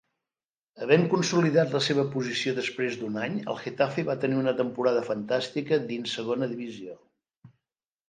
Havent 0.85 1.03
consolidat 1.11 1.75
la 1.77 1.81
seva 1.89 2.05
posició 2.15 2.55
després 2.61 2.99
d'un 3.03 3.21
any, 3.27 3.37
el 3.53 3.61
Getafe 3.67 4.09
va 4.11 4.19
tenir 4.27 4.41
una 4.43 4.57
temporada 4.65 5.07
fantàstica 5.13 5.83
dins 5.95 6.21
segona 6.21 6.53
divisió. 6.57 7.03